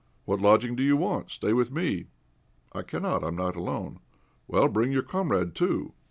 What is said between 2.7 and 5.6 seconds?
"I cannot. I am not alone." "Well, bring your comrade